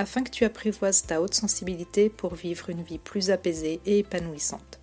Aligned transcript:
afin 0.00 0.24
que 0.24 0.30
tu 0.30 0.46
apprivoises 0.46 1.02
ta 1.02 1.20
haute 1.20 1.34
sensibilité 1.34 2.08
pour 2.08 2.34
vivre 2.34 2.70
une 2.70 2.82
vie 2.82 2.98
plus 2.98 3.30
apaisée 3.30 3.82
et 3.84 3.98
épanouissante. 3.98 4.80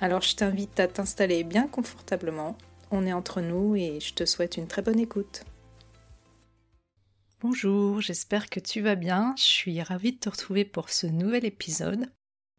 Alors 0.00 0.22
je 0.22 0.34
t'invite 0.34 0.80
à 0.80 0.88
t'installer 0.88 1.44
bien 1.44 1.68
confortablement, 1.68 2.56
on 2.90 3.06
est 3.06 3.12
entre 3.12 3.42
nous 3.42 3.76
et 3.76 4.00
je 4.00 4.14
te 4.14 4.24
souhaite 4.24 4.56
une 4.56 4.66
très 4.66 4.80
bonne 4.80 4.98
écoute. 4.98 5.44
Bonjour, 7.42 8.00
j'espère 8.00 8.48
que 8.48 8.58
tu 8.58 8.80
vas 8.80 8.94
bien, 8.94 9.34
je 9.36 9.42
suis 9.42 9.82
ravie 9.82 10.12
de 10.12 10.18
te 10.18 10.30
retrouver 10.30 10.64
pour 10.64 10.88
ce 10.88 11.06
nouvel 11.06 11.44
épisode. 11.44 12.06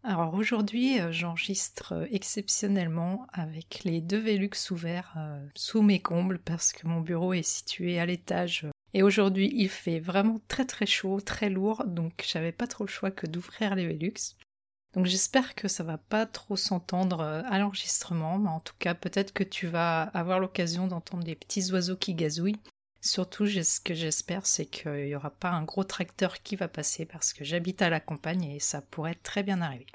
Alors 0.04 0.36
aujourd'hui 0.36 1.00
euh, 1.00 1.12
j'enregistre 1.12 1.94
euh, 1.94 2.06
exceptionnellement 2.12 3.26
avec 3.34 3.84
les 3.84 4.00
deux 4.00 4.20
Velux 4.20 4.70
ouverts 4.70 5.16
euh, 5.18 5.44
sous 5.56 5.82
mes 5.82 6.02
combles 6.02 6.38
parce 6.38 6.72
que 6.72 6.86
mon 6.86 7.02
bureau 7.02 7.34
est 7.34 7.42
situé 7.42 8.00
à 8.00 8.06
l'étage 8.06 8.68
et 8.94 9.04
aujourd'hui, 9.04 9.52
il 9.56 9.70
fait 9.70 10.00
vraiment 10.00 10.40
très 10.48 10.66
très 10.66 10.86
chaud, 10.86 11.20
très 11.20 11.50
lourd, 11.50 11.84
donc 11.86 12.24
j'avais 12.28 12.52
pas 12.52 12.68
trop 12.68 12.84
le 12.84 12.90
choix 12.90 13.12
que 13.12 13.26
d'ouvrir 13.26 13.76
les 13.76 13.88
Velux. 13.88 14.36
Donc 14.94 15.08
j'espère 15.08 15.56
que 15.56 15.68
ça 15.68 15.84
va 15.84 15.98
pas 15.98 16.28
trop 16.28 16.56
s'entendre 16.56 17.22
euh, 17.22 17.42
à 17.50 17.58
l'enregistrement, 17.58 18.38
mais 18.38 18.50
en 18.50 18.60
tout 18.60 18.76
cas 18.78 18.94
peut-être 18.94 19.34
que 19.34 19.44
tu 19.44 19.66
vas 19.66 20.04
avoir 20.04 20.40
l'occasion 20.40 20.86
d'entendre 20.86 21.24
des 21.24 21.36
petits 21.36 21.72
oiseaux 21.72 21.98
qui 21.98 22.14
gazouillent. 22.14 22.62
Surtout, 23.02 23.48
ce 23.48 23.80
que 23.82 23.96
j'espère, 23.96 24.46
c'est 24.46 24.68
qu'il 24.68 25.06
n'y 25.06 25.16
aura 25.16 25.32
pas 25.32 25.50
un 25.50 25.64
gros 25.64 25.84
tracteur 25.84 26.42
qui 26.42 26.56
va 26.56 26.68
passer 26.68 27.06
parce 27.06 27.34
que 27.34 27.44
j'habite 27.44 27.82
à 27.82 27.90
la 27.90 28.00
campagne 28.00 28.44
et 28.44 28.60
ça 28.60 28.82
pourrait 28.82 29.16
très 29.16 29.44
bien 29.44 29.62
arriver. 29.62 29.88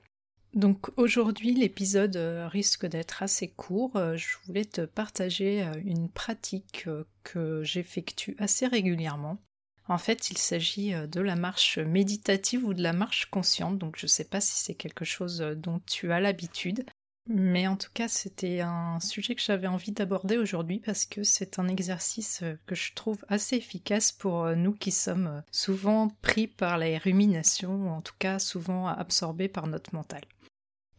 Donc 0.54 0.90
aujourd'hui 0.96 1.54
l'épisode 1.54 2.16
euh, 2.16 2.48
risque 2.48 2.86
d'être 2.86 3.22
assez 3.22 3.48
court. 3.48 3.96
Euh, 3.96 4.16
je 4.16 4.36
voulais 4.46 4.64
te 4.64 4.80
partager 4.80 5.62
euh, 5.62 5.74
une 5.84 6.08
pratique 6.08 6.88
que 7.22 7.62
j'effectue 7.62 8.34
assez 8.38 8.66
régulièrement. 8.66 9.38
En 9.88 9.98
fait, 9.98 10.30
il 10.30 10.36
s'agit 10.36 10.92
de 10.92 11.20
la 11.20 11.34
marche 11.34 11.78
méditative 11.78 12.64
ou 12.64 12.74
de 12.74 12.82
la 12.82 12.92
marche 12.92 13.30
consciente, 13.30 13.78
donc 13.78 13.96
je 13.98 14.04
ne 14.04 14.08
sais 14.08 14.24
pas 14.24 14.40
si 14.40 14.62
c'est 14.62 14.74
quelque 14.74 15.06
chose 15.06 15.38
dont 15.38 15.80
tu 15.86 16.12
as 16.12 16.20
l'habitude. 16.20 16.84
Mais 17.26 17.66
en 17.66 17.76
tout 17.76 17.88
cas, 17.94 18.06
c'était 18.06 18.60
un 18.60 19.00
sujet 19.00 19.34
que 19.34 19.40
j'avais 19.40 19.66
envie 19.66 19.92
d'aborder 19.92 20.36
aujourd'hui 20.36 20.78
parce 20.78 21.06
que 21.06 21.22
c'est 21.22 21.58
un 21.58 21.68
exercice 21.68 22.44
que 22.66 22.74
je 22.74 22.92
trouve 22.92 23.24
assez 23.28 23.56
efficace 23.56 24.12
pour 24.12 24.54
nous 24.56 24.72
qui 24.72 24.90
sommes 24.90 25.42
souvent 25.50 26.08
pris 26.20 26.48
par 26.48 26.76
les 26.76 26.98
ruminations, 26.98 27.86
ou 27.86 27.88
en 27.88 28.02
tout 28.02 28.16
cas 28.18 28.38
souvent 28.38 28.88
absorbés 28.88 29.48
par 29.48 29.68
notre 29.68 29.94
mental. 29.94 30.22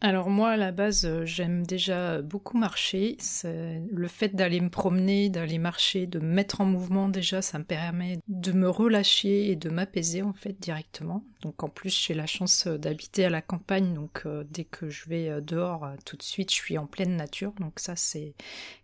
Alors 0.02 0.30
moi 0.30 0.50
à 0.52 0.56
la 0.56 0.72
base 0.72 1.04
euh, 1.04 1.26
j'aime 1.26 1.66
déjà 1.66 2.22
beaucoup 2.22 2.56
marcher, 2.56 3.18
le 3.44 4.08
fait 4.08 4.34
d'aller 4.34 4.62
me 4.62 4.70
promener, 4.70 5.28
d'aller 5.28 5.58
marcher, 5.58 6.06
de 6.06 6.18
me 6.18 6.32
mettre 6.32 6.62
en 6.62 6.64
mouvement 6.64 7.10
déjà 7.10 7.42
ça 7.42 7.58
me 7.58 7.64
permet 7.64 8.18
de 8.26 8.52
me 8.52 8.70
relâcher 8.70 9.50
et 9.50 9.56
de 9.56 9.68
m'apaiser 9.68 10.22
en 10.22 10.32
fait 10.32 10.58
directement. 10.58 11.22
Donc 11.42 11.62
en 11.62 11.68
plus 11.68 11.94
j'ai 11.94 12.14
la 12.14 12.26
chance 12.26 12.66
euh, 12.66 12.78
d'habiter 12.78 13.26
à 13.26 13.30
la 13.30 13.42
campagne 13.42 13.92
donc 13.92 14.22
euh, 14.24 14.42
dès 14.50 14.64
que 14.64 14.88
je 14.88 15.06
vais 15.06 15.40
dehors 15.42 15.86
tout 16.06 16.16
de 16.16 16.22
suite 16.22 16.50
je 16.50 16.56
suis 16.56 16.78
en 16.78 16.86
pleine 16.86 17.16
nature 17.16 17.52
donc 17.60 17.78
ça 17.78 17.94
c'est 17.94 18.34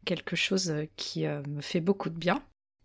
quelque 0.04 0.36
chose 0.36 0.74
qui 0.96 1.24
me 1.24 1.62
fait 1.62 1.80
beaucoup 1.80 2.10
de 2.10 2.18
bien. 2.18 2.42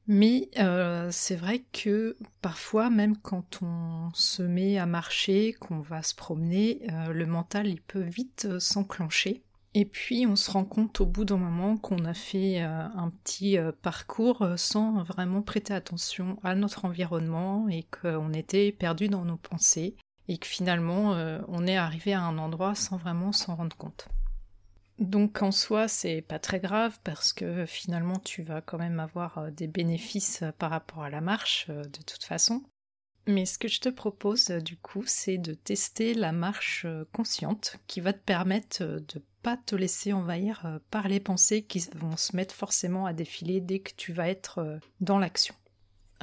Mais 0.07 0.49
euh, 0.57 1.09
c'est 1.11 1.35
vrai 1.35 1.63
que 1.71 2.17
parfois, 2.41 2.89
même 2.89 3.17
quand 3.17 3.59
on 3.61 4.09
se 4.13 4.43
met 4.43 4.77
à 4.77 4.85
marcher, 4.85 5.53
qu'on 5.53 5.79
va 5.79 6.01
se 6.03 6.15
promener, 6.15 6.81
euh, 6.91 7.13
le 7.13 7.25
mental 7.25 7.67
il 7.67 7.81
peut 7.81 8.01
vite 8.01 8.45
euh, 8.49 8.59
s'enclencher. 8.59 9.43
Et 9.73 9.85
puis 9.85 10.25
on 10.27 10.35
se 10.35 10.51
rend 10.51 10.65
compte 10.65 10.99
au 10.99 11.05
bout 11.05 11.23
d'un 11.23 11.37
moment 11.37 11.77
qu'on 11.77 12.03
a 12.03 12.13
fait 12.13 12.59
un 12.59 13.09
petit 13.23 13.57
parcours 13.81 14.45
sans 14.57 15.01
vraiment 15.03 15.41
prêter 15.41 15.73
attention 15.73 16.37
à 16.43 16.55
notre 16.55 16.83
environnement 16.83 17.69
et 17.69 17.83
qu'on 17.83 18.33
était 18.33 18.73
perdu 18.73 19.07
dans 19.07 19.23
nos 19.23 19.37
pensées 19.37 19.95
et 20.27 20.37
que 20.37 20.47
finalement 20.47 21.11
on 21.47 21.65
est 21.67 21.77
arrivé 21.77 22.11
à 22.11 22.21
un 22.23 22.37
endroit 22.37 22.75
sans 22.75 22.97
vraiment 22.97 23.31
s'en 23.31 23.55
rendre 23.55 23.77
compte. 23.77 24.09
Donc 25.01 25.41
en 25.41 25.49
soi, 25.49 25.87
c'est 25.87 26.21
pas 26.21 26.37
très 26.37 26.59
grave 26.59 26.99
parce 27.03 27.33
que 27.33 27.65
finalement 27.65 28.19
tu 28.19 28.43
vas 28.43 28.61
quand 28.61 28.77
même 28.77 28.99
avoir 28.99 29.39
euh, 29.39 29.49
des 29.49 29.65
bénéfices 29.65 30.43
euh, 30.43 30.51
par 30.51 30.69
rapport 30.69 31.01
à 31.01 31.09
la 31.09 31.21
marche 31.21 31.65
euh, 31.69 31.81
de 31.81 32.03
toute 32.03 32.23
façon. 32.23 32.61
Mais 33.25 33.47
ce 33.47 33.57
que 33.57 33.67
je 33.67 33.79
te 33.79 33.89
propose 33.89 34.49
du 34.49 34.77
coup, 34.77 35.03
c'est 35.07 35.39
de 35.39 35.55
tester 35.55 36.13
la 36.13 36.31
marche 36.31 36.85
consciente 37.13 37.77
qui 37.87 37.99
va 37.99 38.13
te 38.13 38.23
permettre 38.23 38.83
de 38.83 39.23
pas 39.41 39.57
te 39.57 39.75
laisser 39.75 40.13
envahir 40.13 40.79
par 40.91 41.07
les 41.07 41.19
pensées 41.19 41.63
qui 41.63 41.83
vont 41.95 42.17
se 42.17 42.35
mettre 42.35 42.53
forcément 42.53 43.05
à 43.05 43.13
défiler 43.13 43.61
dès 43.61 43.79
que 43.79 43.91
tu 43.95 44.11
vas 44.11 44.27
être 44.27 44.79
dans 45.01 45.19
l'action. 45.19 45.53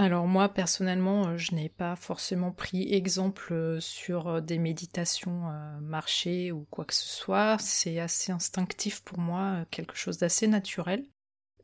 Alors 0.00 0.28
moi 0.28 0.48
personnellement, 0.48 1.26
euh, 1.26 1.36
je 1.38 1.56
n'ai 1.56 1.68
pas 1.68 1.96
forcément 1.96 2.52
pris 2.52 2.94
exemple 2.94 3.52
euh, 3.52 3.80
sur 3.80 4.28
euh, 4.28 4.40
des 4.40 4.58
méditations 4.58 5.50
marchées 5.80 6.52
ou 6.52 6.68
quoi 6.70 6.84
que 6.84 6.94
ce 6.94 7.08
soit. 7.08 7.56
C'est 7.58 7.98
assez 7.98 8.30
instinctif 8.30 9.02
pour 9.02 9.18
moi, 9.18 9.64
quelque 9.72 9.96
chose 9.96 10.18
d'assez 10.18 10.46
naturel. 10.46 11.04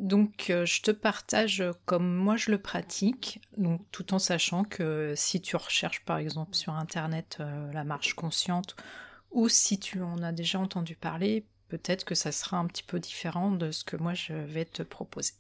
Donc 0.00 0.46
je 0.48 0.82
te 0.82 0.90
partage 0.90 1.62
comme 1.84 2.12
moi 2.12 2.36
je 2.36 2.50
le 2.50 2.58
pratique, 2.58 3.40
donc 3.56 3.80
tout 3.92 4.12
en 4.12 4.18
sachant 4.18 4.64
que 4.64 5.14
si 5.16 5.40
tu 5.40 5.54
recherches 5.54 6.04
par 6.04 6.18
exemple 6.18 6.56
sur 6.56 6.72
internet 6.72 7.38
la 7.72 7.84
marche 7.84 8.14
consciente 8.14 8.74
ou 9.30 9.48
si 9.48 9.78
tu 9.78 10.02
en 10.02 10.20
as 10.24 10.32
déjà 10.32 10.58
entendu 10.58 10.96
parler, 10.96 11.46
peut-être 11.68 12.04
que 12.04 12.16
ça 12.16 12.32
sera 12.32 12.56
un 12.56 12.66
petit 12.66 12.82
peu 12.82 12.98
différent 12.98 13.52
de 13.52 13.70
ce 13.70 13.84
que 13.84 13.96
moi 13.96 14.14
je 14.14 14.32
vais 14.32 14.64
te 14.64 14.82
proposer. 14.82 15.34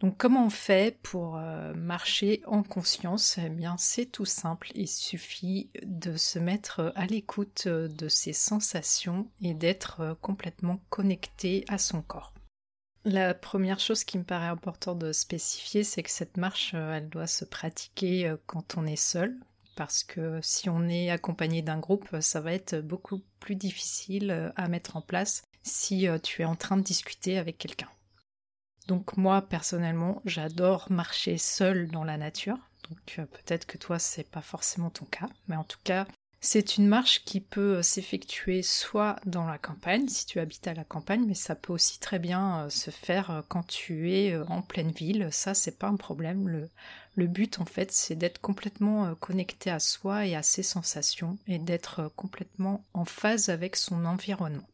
Donc 0.00 0.16
comment 0.18 0.46
on 0.46 0.50
fait 0.50 0.98
pour 1.02 1.36
euh, 1.36 1.72
marcher 1.74 2.42
en 2.46 2.62
conscience? 2.62 3.38
Eh 3.38 3.48
bien 3.48 3.76
c'est 3.78 4.06
tout 4.06 4.24
simple, 4.24 4.70
il 4.74 4.88
suffit 4.88 5.70
de 5.84 6.16
se 6.16 6.38
mettre 6.38 6.92
à 6.96 7.06
l'écoute 7.06 7.64
euh, 7.66 7.88
de 7.88 8.08
ses 8.08 8.32
sensations 8.32 9.30
et 9.40 9.54
d'être 9.54 10.00
euh, 10.00 10.14
complètement 10.20 10.80
connecté 10.90 11.64
à 11.68 11.78
son 11.78 12.02
corps. 12.02 12.34
La 13.04 13.34
première 13.34 13.80
chose 13.80 14.02
qui 14.02 14.18
me 14.18 14.24
paraît 14.24 14.48
important 14.48 14.94
de 14.94 15.12
spécifier, 15.12 15.84
c'est 15.84 16.02
que 16.02 16.10
cette 16.10 16.38
marche, 16.38 16.72
elle 16.72 17.10
doit 17.10 17.26
se 17.26 17.44
pratiquer 17.44 18.34
quand 18.46 18.78
on 18.78 18.86
est 18.86 18.96
seul, 18.96 19.38
parce 19.76 20.02
que 20.04 20.40
si 20.42 20.70
on 20.70 20.88
est 20.88 21.10
accompagné 21.10 21.60
d'un 21.60 21.78
groupe, 21.78 22.08
ça 22.20 22.40
va 22.40 22.54
être 22.54 22.76
beaucoup 22.76 23.20
plus 23.40 23.56
difficile 23.56 24.52
à 24.56 24.68
mettre 24.68 24.96
en 24.96 25.02
place 25.02 25.42
si 25.62 26.06
tu 26.22 26.40
es 26.40 26.46
en 26.46 26.56
train 26.56 26.78
de 26.78 26.82
discuter 26.82 27.36
avec 27.36 27.58
quelqu'un. 27.58 27.90
Donc 28.86 29.16
moi 29.16 29.42
personnellement, 29.42 30.20
j'adore 30.24 30.90
marcher 30.90 31.38
seul 31.38 31.88
dans 31.88 32.04
la 32.04 32.16
nature. 32.16 32.58
Donc 32.90 33.16
euh, 33.18 33.24
peut-être 33.24 33.66
que 33.66 33.78
toi 33.78 33.98
c'est 33.98 34.28
pas 34.28 34.42
forcément 34.42 34.90
ton 34.90 35.06
cas, 35.06 35.28
mais 35.48 35.56
en 35.56 35.64
tout 35.64 35.78
cas, 35.84 36.06
c'est 36.40 36.76
une 36.76 36.86
marche 36.86 37.24
qui 37.24 37.40
peut 37.40 37.76
euh, 37.76 37.82
s'effectuer 37.82 38.62
soit 38.62 39.16
dans 39.24 39.46
la 39.46 39.56
campagne, 39.56 40.06
si 40.08 40.26
tu 40.26 40.38
habites 40.38 40.66
à 40.66 40.74
la 40.74 40.84
campagne, 40.84 41.24
mais 41.26 41.34
ça 41.34 41.54
peut 41.54 41.72
aussi 41.72 41.98
très 41.98 42.18
bien 42.18 42.64
euh, 42.64 42.68
se 42.68 42.90
faire 42.90 43.42
quand 43.48 43.66
tu 43.66 44.12
es 44.12 44.36
en 44.48 44.60
pleine 44.60 44.90
ville. 44.90 45.28
Ça, 45.32 45.54
c'est 45.54 45.78
pas 45.78 45.88
un 45.88 45.96
problème. 45.96 46.46
Le, 46.46 46.68
le 47.14 47.26
but, 47.26 47.58
en 47.60 47.64
fait, 47.64 47.90
c'est 47.90 48.16
d'être 48.16 48.42
complètement 48.42 49.14
connecté 49.14 49.70
à 49.70 49.78
soi 49.78 50.26
et 50.26 50.36
à 50.36 50.42
ses 50.42 50.62
sensations 50.62 51.38
et 51.46 51.58
d'être 51.58 52.12
complètement 52.16 52.84
en 52.92 53.06
phase 53.06 53.48
avec 53.48 53.76
son 53.76 54.04
environnement. 54.04 54.68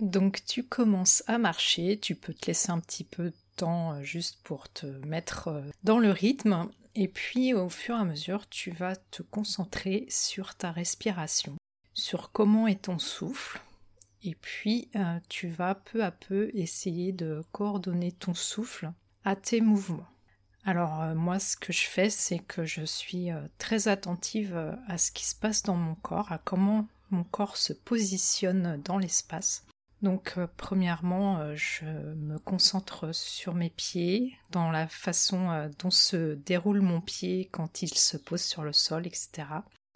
Donc 0.00 0.44
tu 0.44 0.62
commences 0.62 1.22
à 1.26 1.38
marcher, 1.38 1.98
tu 1.98 2.14
peux 2.14 2.34
te 2.34 2.46
laisser 2.46 2.70
un 2.70 2.80
petit 2.80 3.04
peu 3.04 3.32
euh, 3.62 4.02
juste 4.02 4.40
pour 4.42 4.68
te 4.68 4.86
mettre 5.06 5.48
euh, 5.48 5.62
dans 5.84 5.98
le 5.98 6.10
rythme. 6.10 6.68
Et 6.94 7.08
puis 7.08 7.54
au 7.54 7.68
fur 7.68 7.96
et 7.96 8.00
à 8.00 8.04
mesure, 8.04 8.48
tu 8.48 8.70
vas 8.70 8.96
te 8.96 9.22
concentrer 9.22 10.06
sur 10.08 10.54
ta 10.54 10.72
respiration, 10.72 11.56
sur 11.94 12.32
comment 12.32 12.66
est 12.66 12.82
ton 12.82 12.98
souffle. 12.98 13.60
Et 14.22 14.34
puis 14.34 14.88
euh, 14.96 15.18
tu 15.28 15.48
vas 15.48 15.74
peu 15.74 16.02
à 16.02 16.10
peu 16.10 16.50
essayer 16.54 17.12
de 17.12 17.42
coordonner 17.52 18.12
ton 18.12 18.34
souffle 18.34 18.92
à 19.24 19.36
tes 19.36 19.60
mouvements. 19.60 20.08
Alors 20.64 21.14
moi 21.14 21.38
ce 21.38 21.56
que 21.56 21.72
je 21.72 21.86
fais 21.86 22.10
c'est 22.10 22.40
que 22.40 22.64
je 22.64 22.84
suis 22.84 23.28
très 23.56 23.86
attentive 23.86 24.76
à 24.88 24.98
ce 24.98 25.12
qui 25.12 25.24
se 25.24 25.36
passe 25.36 25.62
dans 25.62 25.76
mon 25.76 25.94
corps, 25.94 26.32
à 26.32 26.38
comment 26.38 26.88
mon 27.10 27.22
corps 27.22 27.56
se 27.56 27.72
positionne 27.72 28.80
dans 28.82 28.98
l'espace. 28.98 29.65
Donc 30.02 30.34
euh, 30.36 30.46
premièrement, 30.56 31.38
euh, 31.38 31.54
je 31.54 31.84
me 31.84 32.38
concentre 32.38 33.14
sur 33.14 33.54
mes 33.54 33.70
pieds, 33.70 34.36
dans 34.50 34.70
la 34.70 34.86
façon 34.88 35.50
euh, 35.50 35.68
dont 35.78 35.90
se 35.90 36.34
déroule 36.34 36.82
mon 36.82 37.00
pied 37.00 37.48
quand 37.50 37.82
il 37.82 37.94
se 37.94 38.16
pose 38.16 38.42
sur 38.42 38.62
le 38.62 38.72
sol, 38.72 39.06
etc. 39.06 39.48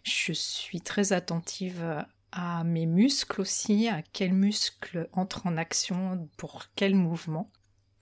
Je 0.03 0.33
suis 0.33 0.81
très 0.81 1.13
attentive 1.13 2.03
à 2.31 2.63
mes 2.63 2.87
muscles 2.87 3.41
aussi, 3.41 3.87
à 3.87 4.01
quels 4.01 4.33
muscles 4.33 5.07
entrent 5.13 5.45
en 5.45 5.57
action 5.57 6.27
pour 6.37 6.65
quel 6.75 6.95
mouvement. 6.95 7.51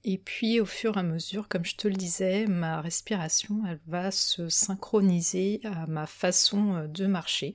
Et 0.05 0.17
puis 0.17 0.61
au 0.61 0.65
fur 0.65 0.95
et 0.95 1.01
à 1.01 1.03
mesure, 1.03 1.49
comme 1.49 1.65
je 1.65 1.75
te 1.75 1.89
le 1.89 1.95
disais, 1.95 2.47
ma 2.47 2.79
respiration, 2.79 3.63
elle 3.67 3.81
va 3.85 4.11
se 4.11 4.47
synchroniser 4.47 5.59
à 5.65 5.87
ma 5.87 6.07
façon 6.07 6.87
de 6.87 7.05
marcher. 7.05 7.53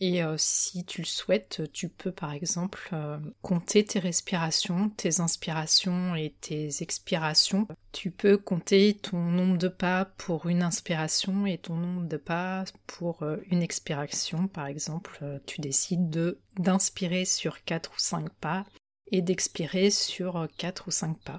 Et 0.00 0.22
euh, 0.22 0.36
si 0.38 0.84
tu 0.84 1.00
le 1.02 1.06
souhaites, 1.06 1.62
tu 1.72 1.88
peux 1.88 2.12
par 2.12 2.32
exemple 2.32 2.88
euh, 2.92 3.18
compter 3.42 3.84
tes 3.84 3.98
respirations, 3.98 4.90
tes 4.90 5.20
inspirations 5.20 6.14
et 6.14 6.34
tes 6.40 6.82
expirations. 6.82 7.66
Tu 7.90 8.12
peux 8.12 8.38
compter 8.38 8.94
ton 8.94 9.18
nombre 9.18 9.58
de 9.58 9.66
pas 9.66 10.04
pour 10.04 10.46
une 10.46 10.62
inspiration 10.62 11.46
et 11.46 11.58
ton 11.58 11.74
nombre 11.74 12.06
de 12.06 12.16
pas 12.16 12.64
pour 12.86 13.24
euh, 13.24 13.38
une 13.50 13.62
expiration. 13.62 14.46
Par 14.46 14.66
exemple, 14.66 15.40
tu 15.46 15.60
décides 15.60 16.10
de 16.10 16.38
d'inspirer 16.58 17.24
sur 17.24 17.64
4 17.64 17.90
ou 17.90 17.98
5 17.98 18.30
pas 18.30 18.64
et 19.10 19.22
d'expirer 19.22 19.90
sur 19.90 20.46
4 20.58 20.88
ou 20.88 20.90
5 20.90 21.18
pas 21.18 21.38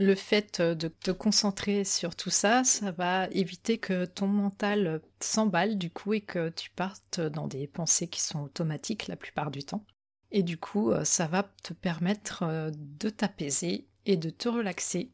le 0.00 0.14
fait 0.14 0.62
de 0.62 0.88
te 0.88 1.10
concentrer 1.10 1.84
sur 1.84 2.16
tout 2.16 2.30
ça, 2.30 2.64
ça 2.64 2.90
va 2.90 3.28
éviter 3.32 3.76
que 3.76 4.06
ton 4.06 4.26
mental 4.26 5.02
s'emballe 5.20 5.76
du 5.76 5.90
coup 5.90 6.14
et 6.14 6.22
que 6.22 6.48
tu 6.48 6.70
partes 6.70 7.20
dans 7.20 7.46
des 7.46 7.66
pensées 7.66 8.08
qui 8.08 8.22
sont 8.22 8.40
automatiques 8.40 9.08
la 9.08 9.16
plupart 9.16 9.50
du 9.50 9.62
temps. 9.62 9.84
Et 10.30 10.42
du 10.42 10.56
coup, 10.56 10.90
euh, 10.90 11.04
ça 11.04 11.26
va 11.26 11.42
te 11.62 11.74
permettre 11.74 12.44
euh, 12.44 12.70
de 12.74 13.10
t'apaiser 13.10 13.88
et 14.06 14.16
de 14.16 14.30
te 14.30 14.48
relaxer. 14.48 15.12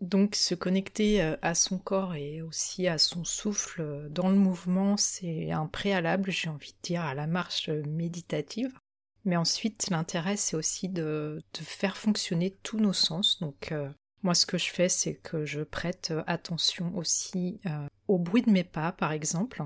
Donc 0.00 0.34
se 0.34 0.56
connecter 0.56 1.22
euh, 1.22 1.36
à 1.40 1.54
son 1.54 1.78
corps 1.78 2.16
et 2.16 2.42
aussi 2.42 2.88
à 2.88 2.98
son 2.98 3.22
souffle 3.22 4.08
dans 4.10 4.28
le 4.28 4.34
mouvement, 4.34 4.96
c'est 4.96 5.52
un 5.52 5.66
préalable, 5.66 6.32
j'ai 6.32 6.48
envie 6.48 6.72
de 6.72 6.82
dire, 6.82 7.02
à 7.02 7.14
la 7.14 7.28
marche 7.28 7.68
méditative. 7.68 8.76
Mais 9.24 9.36
ensuite, 9.36 9.88
l'intérêt, 9.90 10.36
c'est 10.36 10.56
aussi 10.56 10.88
de, 10.88 11.42
faire 11.54 11.96
fonctionner 11.96 12.56
tous 12.62 12.78
nos 12.78 12.92
sens. 12.92 13.40
Donc, 13.40 13.72
euh, 13.72 13.88
moi, 14.22 14.34
ce 14.34 14.46
que 14.46 14.58
je 14.58 14.70
fais, 14.70 14.88
c'est 14.88 15.14
que 15.14 15.46
je 15.46 15.62
prête 15.62 16.12
attention 16.26 16.94
aussi 16.96 17.60
euh, 17.66 17.86
au 18.08 18.18
bruit 18.18 18.42
de 18.42 18.50
mes 18.50 18.64
pas, 18.64 18.92
par 18.92 19.12
exemple. 19.12 19.62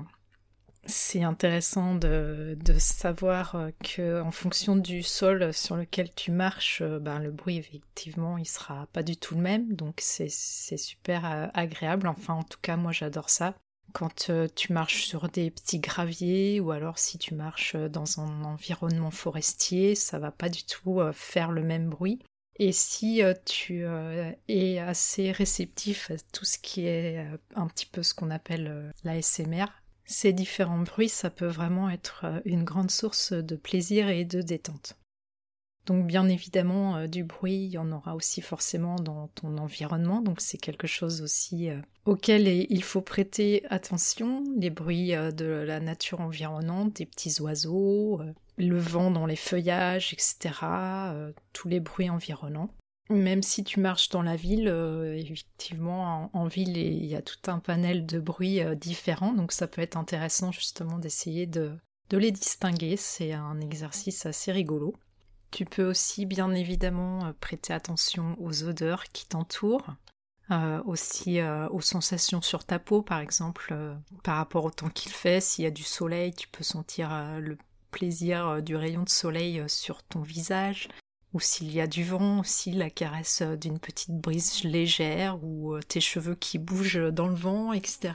C'est 0.85 1.23
intéressant 1.23 1.93
de, 1.93 2.57
savoir 2.77 3.55
euh, 3.55 3.69
que 3.83 4.21
en 4.21 4.31
fonction 4.31 4.77
du 4.77 5.03
sol 5.03 5.53
sur 5.53 5.75
lequel 5.75 6.13
tu 6.13 6.31
marches, 6.31 6.81
ben, 6.81 7.19
le 7.19 7.31
bruit 7.31 7.57
effectivement 7.57 8.37
il 8.37 8.47
sera 8.47 8.87
pas 8.93 9.03
du 9.03 9.17
tout 9.17 9.35
le 9.35 9.41
même, 9.41 9.73
donc 9.73 9.99
c'est 10.01 10.29
super 10.29 11.51
agréable. 11.53 12.07
Enfin 12.07 12.35
en 12.35 12.43
tout 12.43 12.57
cas 12.61 12.77
moi 12.77 12.93
j'adore 12.93 13.29
ça 13.29 13.55
quand 13.93 14.29
euh, 14.29 14.47
tu 14.55 14.73
marches 14.73 15.05
sur 15.05 15.29
des 15.29 15.51
petits 15.51 15.79
graviers 15.79 16.59
ou 16.59 16.71
alors 16.71 16.97
si 16.97 17.17
tu 17.17 17.33
marches 17.33 17.75
euh, 17.75 17.89
dans 17.89 18.19
un 18.19 18.43
environnement 18.43 19.11
forestier, 19.11 19.95
ça 19.95 20.19
va 20.19 20.31
pas 20.31 20.49
du 20.49 20.63
tout 20.63 20.99
euh, 20.99 21.11
faire 21.11 21.51
le 21.51 21.63
même 21.63 21.89
bruit. 21.89 22.19
Et 22.61 22.73
si 22.73 23.21
tu 23.45 23.85
es 24.49 24.79
assez 24.79 25.31
réceptif 25.31 26.11
à 26.11 26.15
tout 26.33 26.43
ce 26.43 26.57
qui 26.57 26.87
est 26.87 27.25
un 27.55 27.67
petit 27.67 27.85
peu 27.85 28.03
ce 28.03 28.13
qu'on 28.13 28.31
appelle 28.31 28.91
l'ASMR, 29.05 29.67
ces 30.03 30.33
différents 30.33 30.79
bruits, 30.79 31.07
ça 31.07 31.29
peut 31.29 31.47
vraiment 31.47 31.89
être 31.89 32.41
une 32.43 32.65
grande 32.65 32.91
source 32.91 33.31
de 33.31 33.55
plaisir 33.55 34.09
et 34.09 34.25
de 34.25 34.41
détente. 34.41 34.97
Donc 35.89 36.05
bien 36.05 36.29
évidemment, 36.29 36.97
euh, 36.97 37.07
du 37.07 37.23
bruit, 37.23 37.65
il 37.65 37.71
y 37.71 37.79
en 37.79 37.91
aura 37.91 38.13
aussi 38.13 38.41
forcément 38.41 38.95
dans 38.97 39.27
ton 39.29 39.57
environnement, 39.57 40.21
donc 40.21 40.39
c'est 40.39 40.59
quelque 40.59 40.85
chose 40.85 41.23
aussi 41.23 41.71
euh, 41.71 41.81
auquel 42.05 42.47
il 42.47 42.83
faut 42.83 43.01
prêter 43.01 43.63
attention, 43.71 44.43
les 44.55 44.69
bruits 44.69 45.15
euh, 45.15 45.31
de 45.31 45.45
la 45.45 45.79
nature 45.79 46.21
environnante, 46.21 46.97
des 46.97 47.07
petits 47.07 47.41
oiseaux, 47.41 48.21
le 48.59 48.77
vent 48.77 49.09
dans 49.09 49.25
les 49.25 49.35
feuillages, 49.35 50.13
etc., 50.13 50.53
tous 51.53 51.67
les 51.67 51.79
bruits 51.79 52.11
environnants. 52.11 52.69
Même 53.09 53.41
si 53.41 53.63
tu 53.63 53.79
marches 53.79 54.09
dans 54.09 54.21
la 54.21 54.35
ville, 54.35 54.67
effectivement, 55.15 56.29
en, 56.33 56.45
ville, 56.45 56.77
il 56.77 57.05
y 57.05 57.15
a 57.15 57.23
tout 57.23 57.39
un 57.49 57.57
panel 57.57 58.05
de 58.05 58.19
bruits 58.19 58.61
différents, 58.75 59.33
donc 59.33 59.53
ça 59.53 59.67
peut 59.67 59.81
être 59.81 59.97
intéressant 59.97 60.51
justement 60.51 60.99
d'essayer 60.99 61.47
de 61.47 61.71
les 62.11 62.31
distinguer, 62.31 62.95
c'est 62.95 63.33
un 63.33 63.59
exercice 63.59 64.27
assez 64.27 64.51
rigolo. 64.51 64.93
Tu 65.51 65.65
peux 65.65 65.85
aussi 65.85 66.25
bien 66.25 66.53
évidemment 66.53 67.25
euh, 67.25 67.31
prêter 67.39 67.73
attention 67.73 68.35
aux 68.39 68.63
odeurs 68.63 69.05
qui 69.05 69.27
t'entourent, 69.27 69.95
euh, 70.51 70.81
aussi 70.83 71.39
euh, 71.39 71.67
aux 71.69 71.81
sensations 71.81 72.41
sur 72.41 72.65
ta 72.65 72.79
peau 72.79 73.01
par 73.01 73.19
exemple, 73.19 73.75
par 74.23 74.37
rapport 74.37 74.65
au 74.65 74.71
temps 74.71 74.89
qu'il 74.89 75.11
fait. 75.11 75.41
S'il 75.41 75.63
y 75.63 75.67
a 75.67 75.71
du 75.71 75.83
soleil, 75.83 76.33
tu 76.33 76.47
peux 76.47 76.63
sentir 76.63 77.09
le 77.39 77.57
plaisir 77.91 78.61
du 78.61 78.75
rayon 78.75 79.03
de 79.03 79.09
soleil 79.09 79.63
sur 79.67 80.03
ton 80.03 80.21
visage. 80.21 80.89
Ou 81.33 81.39
s'il 81.39 81.71
y 81.71 81.79
a 81.79 81.85
du 81.85 82.03
vent 82.03 82.39
aussi, 82.39 82.71
la 82.71 82.89
caresse 82.89 83.43
d'une 83.43 83.77
petite 83.77 84.15
brise 84.15 84.63
légère, 84.63 85.43
ou 85.43 85.79
tes 85.79 86.01
cheveux 86.01 86.33
qui 86.33 86.57
bougent 86.57 87.11
dans 87.11 87.27
le 87.27 87.35
vent, 87.35 87.71
etc. 87.71 88.13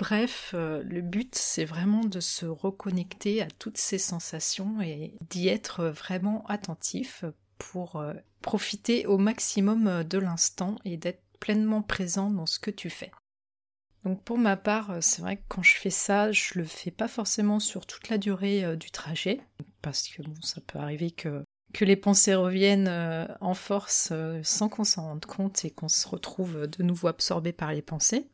Bref, 0.00 0.52
euh, 0.54 0.82
le 0.82 1.02
but, 1.02 1.34
c'est 1.34 1.66
vraiment 1.66 2.00
de 2.00 2.20
se 2.20 2.46
reconnecter 2.46 3.42
à 3.42 3.48
toutes 3.58 3.76
ces 3.76 3.98
sensations 3.98 4.80
et 4.80 5.12
d'y 5.28 5.48
être 5.48 5.84
vraiment 5.84 6.42
attentif 6.46 7.22
pour 7.58 7.96
euh, 7.96 8.14
profiter 8.40 9.06
au 9.06 9.18
maximum 9.18 9.86
euh, 9.86 10.02
de 10.02 10.16
l'instant 10.16 10.76
et 10.86 10.96
d'être 10.96 11.22
pleinement 11.38 11.82
présent 11.82 12.30
dans 12.30 12.46
ce 12.46 12.58
que 12.58 12.70
tu 12.70 12.88
fais. 12.88 13.10
Donc 14.04 14.24
pour 14.24 14.38
ma 14.38 14.56
part, 14.56 15.02
c'est 15.02 15.20
vrai 15.20 15.36
que 15.36 15.44
quand 15.48 15.62
je 15.62 15.76
fais 15.76 15.90
ça, 15.90 16.32
je 16.32 16.58
le 16.58 16.64
fais 16.64 16.90
pas 16.90 17.08
forcément 17.08 17.60
sur 17.60 17.84
toute 17.84 18.08
la 18.08 18.16
durée 18.16 18.78
du 18.78 18.90
trajet, 18.90 19.42
parce 19.82 20.08
que 20.08 20.22
ça 20.40 20.62
peut 20.62 20.78
arriver 20.78 21.10
que, 21.10 21.44
que 21.74 21.84
les 21.84 21.96
pensées 21.96 22.34
reviennent 22.34 22.88
en 23.42 23.52
force 23.52 24.14
sans 24.42 24.70
qu'on 24.70 24.84
s'en 24.84 25.02
rende 25.02 25.26
compte 25.26 25.66
et 25.66 25.70
qu'on 25.70 25.88
se 25.88 26.08
retrouve 26.08 26.66
de 26.66 26.82
nouveau 26.82 27.08
absorbé 27.08 27.52
par 27.52 27.74
les 27.74 27.82
pensées. 27.82 28.30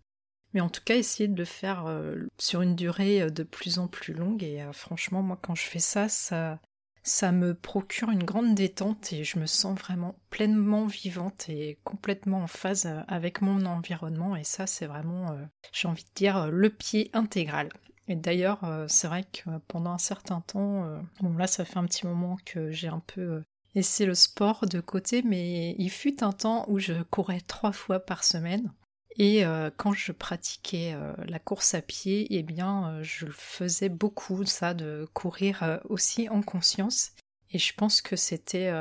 Mais 0.57 0.63
en 0.63 0.71
tout 0.71 0.81
cas, 0.83 0.97
essayer 0.97 1.29
de 1.29 1.37
le 1.37 1.45
faire 1.45 1.85
euh, 1.87 2.17
sur 2.39 2.63
une 2.63 2.77
durée 2.77 3.21
euh, 3.21 3.29
de 3.29 3.43
plus 3.43 3.79
en 3.79 3.89
plus 3.89 4.15
longue. 4.15 4.43
Et 4.43 4.63
euh, 4.63 4.73
franchement, 4.73 5.21
moi, 5.21 5.39
quand 5.43 5.55
je 5.55 5.65
fais 5.67 5.81
ça, 5.81 6.09
ça, 6.09 6.59
ça 7.03 7.31
me 7.31 7.53
procure 7.53 8.11
une 8.11 8.25
grande 8.25 8.55
détente 8.55 9.13
et 9.13 9.23
je 9.23 9.39
me 9.39 9.45
sens 9.45 9.79
vraiment 9.79 10.19
pleinement 10.31 10.87
vivante 10.87 11.51
et 11.51 11.79
complètement 11.85 12.39
en 12.39 12.47
phase 12.47 12.89
avec 13.07 13.43
mon 13.43 13.67
environnement. 13.67 14.35
Et 14.35 14.45
ça, 14.45 14.67
c'est 14.67 14.87
vraiment, 14.87 15.27
j'ai 15.73 15.89
envie 15.89 16.05
de 16.05 16.15
dire, 16.15 16.51
le 16.51 16.71
pied 16.71 17.11
intégral. 17.13 17.69
Et 18.09 18.17
d'ailleurs, 18.17 18.61
c'est 18.89 19.09
vrai 19.09 19.25
que 19.25 19.59
pendant 19.69 19.91
un 19.91 19.99
certain 19.99 20.41
temps, 20.41 20.89
bon 21.21 21.37
là, 21.37 21.47
ça 21.47 21.67
fait 21.67 21.79
un 21.79 21.85
petit 21.85 22.07
moment 22.07 22.39
que 22.47 22.71
j'ai 22.71 22.89
un 22.89 23.03
peu 23.07 23.43
laissé 23.75 24.07
le 24.07 24.15
sport 24.15 24.65
de 24.67 24.81
côté, 24.81 25.23
mais 25.23 25.77
il 25.79 25.91
fut 25.91 26.25
un 26.25 26.33
temps 26.33 26.65
où 26.69 26.79
je 26.79 26.95
courais 27.03 27.43
trois 27.43 27.73
fois 27.73 28.01
par 28.01 28.25
semaine. 28.25 28.73
Et 29.19 29.45
euh, 29.45 29.71
quand 29.77 29.93
je 29.93 30.13
pratiquais 30.13 30.93
euh, 30.95 31.13
la 31.27 31.39
course 31.39 31.75
à 31.75 31.81
pied, 31.81 32.27
eh 32.31 32.43
bien, 32.43 32.91
euh, 32.91 33.03
je 33.03 33.27
faisais 33.27 33.89
beaucoup 33.89 34.45
ça 34.45 34.75
de 34.75 35.09
courir 35.15 35.81
aussi 35.89 36.29
en 36.29 36.43
conscience. 36.43 37.13
Et 37.53 37.59
je 37.59 37.73
pense 37.75 38.03
que 38.03 38.17
c'était 38.17 38.73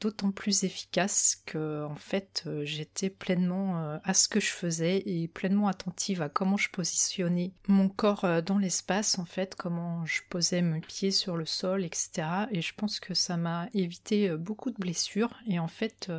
d'autant 0.00 0.32
plus 0.32 0.64
efficace 0.64 1.42
que, 1.46 1.82
en 1.86 1.94
fait, 1.94 2.46
j'étais 2.62 3.08
pleinement 3.08 3.98
à 4.04 4.14
ce 4.14 4.28
que 4.28 4.38
je 4.38 4.50
faisais 4.50 5.02
et 5.06 5.28
pleinement 5.28 5.66
attentive 5.66 6.20
à 6.20 6.28
comment 6.28 6.58
je 6.58 6.68
positionnais 6.68 7.54
mon 7.68 7.88
corps 7.88 8.42
dans 8.42 8.58
l'espace, 8.58 9.18
en 9.18 9.24
fait, 9.24 9.54
comment 9.54 10.04
je 10.04 10.20
posais 10.28 10.60
mes 10.60 10.82
pieds 10.82 11.10
sur 11.10 11.38
le 11.38 11.46
sol, 11.46 11.84
etc. 11.84 12.28
Et 12.50 12.60
je 12.60 12.74
pense 12.74 13.00
que 13.00 13.14
ça 13.14 13.38
m'a 13.38 13.68
évité 13.72 14.28
beaucoup 14.36 14.70
de 14.70 14.78
blessures. 14.78 15.34
Et 15.46 15.58
en 15.58 15.68
fait, 15.68 16.12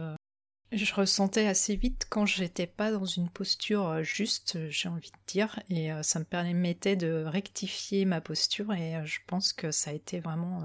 je 0.75 0.93
ressentais 0.93 1.47
assez 1.47 1.75
vite 1.75 2.05
quand 2.09 2.25
j'étais 2.25 2.67
pas 2.67 2.91
dans 2.91 3.05
une 3.05 3.29
posture 3.29 3.87
euh, 3.87 4.03
juste, 4.03 4.55
euh, 4.55 4.67
j'ai 4.69 4.89
envie 4.89 5.11
de 5.11 5.17
dire, 5.27 5.59
et 5.69 5.91
euh, 5.91 6.03
ça 6.03 6.19
me 6.19 6.25
permettait 6.25 6.95
de 6.95 7.23
rectifier 7.25 8.05
ma 8.05 8.21
posture 8.21 8.73
et 8.73 9.05
je 9.05 9.19
pense 9.27 9.53
que 9.53 9.71
ça 9.71 9.91
a 9.91 9.93
été 9.93 10.19
vraiment 10.19 10.63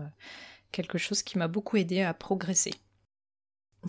quelque 0.73 0.99
chose 0.99 1.23
qui 1.23 1.39
m'a 1.39 1.49
beaucoup 1.49 1.77
aidé 1.77 2.03
à 2.03 2.15
progresser. 2.15 2.75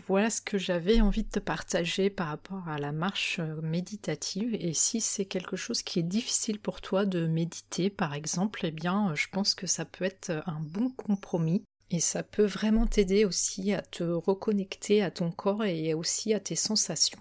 Voilà 0.08 0.30
ce 0.30 0.42
que 0.42 0.58
j'avais 0.58 1.02
envie 1.02 1.24
de 1.24 1.30
te 1.30 1.40
partager 1.40 2.10
par 2.10 2.28
rapport 2.28 2.68
à 2.70 2.78
la 2.78 2.92
marche 2.92 3.40
méditative 3.64 4.54
et 4.54 4.74
si 4.74 5.02
c'est 5.02 5.26
quelque 5.26 5.56
chose 5.56 5.82
qui 5.82 6.00
est 6.00 6.04
difficile 6.04 6.60
pour 6.60 6.80
toi 6.80 7.06
de 7.06 7.26
méditer 7.26 7.90
par 7.90 8.14
exemple, 8.14 8.62
eh 8.64 8.72
bien 8.72 9.14
je 9.16 9.28
pense 9.32 9.56
que 9.56 9.68
ça 9.68 9.86
peut 9.86 10.06
être 10.06 10.44
un 10.46 10.60
bon 10.60 10.90
compromis 10.92 11.64
et 11.92 12.00
ça 12.00 12.24
peut 12.24 12.46
vraiment 12.46 12.86
t'aider 12.86 13.26
aussi 13.26 13.74
à 13.74 13.82
te 13.82 14.04
reconnecter 14.04 15.02
à 15.02 15.12
ton 15.12 15.32
corps 15.32 15.64
et 15.64 15.94
aussi 15.94 16.34
à 16.34 16.40
tes 16.40 16.56
sensations. 16.56 17.20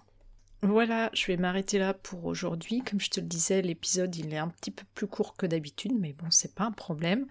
Voilà, 0.63 1.09
je 1.13 1.27
vais 1.27 1.37
m'arrêter 1.37 1.79
là 1.79 1.95
pour 1.95 2.25
aujourd'hui. 2.25 2.83
Comme 2.83 3.01
je 3.01 3.11
te 3.11 3.21
le 3.21 3.27
disais, 3.27 3.63
l'épisode 3.63 4.17
il 4.17 4.35
est 4.35 4.39
un 4.39 4.49
petit 4.49 4.73
peu 4.73 4.85
plus 4.93 5.07
court 5.07 5.37
que 5.37 5.47
d'habitude, 5.47 5.93
mais 5.97 6.15
bon, 6.15 6.27
c'est 6.31 6.53
pas 6.53 6.65
un 6.65 6.73
problème. 6.73 7.27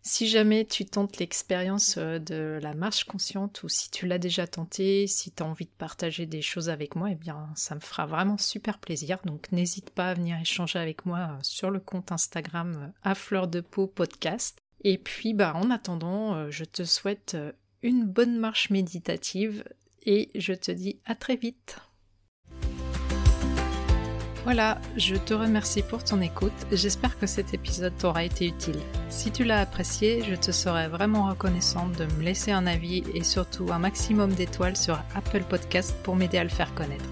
Si 0.00 0.26
jamais 0.26 0.64
tu 0.64 0.86
tentes 0.86 1.18
l'expérience 1.18 1.96
euh, 1.98 2.18
de 2.18 2.58
la 2.62 2.72
marche 2.72 3.04
consciente 3.04 3.62
ou 3.62 3.68
si 3.68 3.90
tu 3.90 4.06
l'as 4.06 4.18
déjà 4.18 4.46
tenté, 4.46 5.06
si 5.06 5.30
tu 5.30 5.42
as 5.42 5.46
envie 5.46 5.66
de 5.66 5.70
partager 5.76 6.24
des 6.24 6.40
choses 6.40 6.70
avec 6.70 6.96
moi, 6.96 7.10
eh 7.10 7.16
bien 7.16 7.50
ça 7.54 7.74
me 7.74 7.80
fera 7.80 8.06
vraiment 8.06 8.38
super 8.38 8.78
plaisir. 8.78 9.18
Donc 9.26 9.52
n'hésite 9.52 9.90
pas 9.90 10.08
à 10.08 10.14
venir 10.14 10.40
échanger 10.40 10.78
avec 10.78 11.04
moi 11.04 11.18
euh, 11.18 11.38
sur 11.42 11.70
le 11.70 11.80
compte 11.80 12.12
Instagram 12.12 12.72
euh, 12.76 13.10
à 13.10 13.14
fleur 13.14 13.46
de 13.46 13.60
peau 13.60 13.88
podcast 13.88 14.56
Et 14.82 14.98
puis, 14.98 15.34
bah, 15.34 15.52
en 15.54 15.70
attendant, 15.70 16.34
euh, 16.34 16.50
je 16.50 16.64
te 16.64 16.84
souhaite 16.84 17.34
euh, 17.34 17.52
une 17.82 18.04
bonne 18.04 18.38
marche 18.38 18.70
méditative 18.70 19.64
et 20.04 20.30
je 20.34 20.54
te 20.54 20.70
dis 20.70 20.98
à 21.04 21.14
très 21.14 21.36
vite. 21.36 21.76
Voilà, 24.44 24.80
je 24.96 25.16
te 25.16 25.34
remercie 25.34 25.82
pour 25.82 26.02
ton 26.02 26.22
écoute. 26.22 26.66
J'espère 26.72 27.18
que 27.18 27.26
cet 27.26 27.52
épisode 27.52 27.96
t'aura 27.98 28.24
été 28.24 28.46
utile. 28.46 28.78
Si 29.10 29.30
tu 29.30 29.44
l'as 29.44 29.60
apprécié, 29.60 30.22
je 30.24 30.34
te 30.34 30.50
serais 30.50 30.88
vraiment 30.88 31.28
reconnaissante 31.28 31.98
de 31.98 32.06
me 32.06 32.22
laisser 32.22 32.50
un 32.50 32.66
avis 32.66 33.04
et 33.14 33.22
surtout 33.22 33.70
un 33.70 33.78
maximum 33.78 34.32
d'étoiles 34.32 34.78
sur 34.78 34.98
Apple 35.14 35.42
Podcast 35.42 35.94
pour 36.02 36.16
m'aider 36.16 36.38
à 36.38 36.44
le 36.44 36.48
faire 36.48 36.74
connaître. 36.74 37.04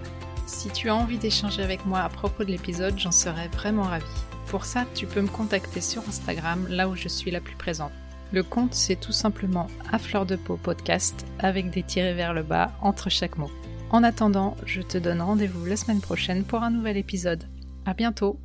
Si 0.45 0.69
tu 0.71 0.89
as 0.89 0.95
envie 0.95 1.19
d'échanger 1.19 1.63
avec 1.63 1.85
moi 1.85 1.99
à 1.99 2.09
propos 2.09 2.43
de 2.43 2.51
l'épisode, 2.51 2.99
j'en 2.99 3.13
serais 3.13 3.47
vraiment 3.47 3.83
ravie. 3.83 4.03
Pour 4.47 4.65
ça, 4.65 4.83
tu 4.93 5.05
peux 5.05 5.21
me 5.21 5.29
contacter 5.29 5.79
sur 5.79 6.05
Instagram, 6.05 6.67
là 6.69 6.89
où 6.89 6.97
je 6.97 7.07
suis 7.07 7.31
la 7.31 7.39
plus 7.39 7.55
présente. 7.55 7.93
Le 8.33 8.43
compte, 8.43 8.73
c'est 8.73 8.99
tout 8.99 9.13
simplement 9.13 9.67
à 9.89 9.99
fleur 9.99 10.25
de 10.25 10.35
peau 10.35 10.57
podcast 10.57 11.25
avec 11.39 11.69
des 11.69 11.83
tirés 11.83 12.13
vers 12.13 12.33
le 12.33 12.43
bas 12.43 12.73
entre 12.81 13.09
chaque 13.09 13.37
mot. 13.37 13.49
En 13.89 14.03
attendant, 14.03 14.57
je 14.65 14.81
te 14.81 14.97
donne 14.97 15.21
rendez-vous 15.21 15.65
la 15.65 15.77
semaine 15.77 16.01
prochaine 16.01 16.43
pour 16.43 16.61
un 16.61 16.71
nouvel 16.71 16.97
épisode. 16.97 17.45
À 17.85 17.93
bientôt! 17.93 18.37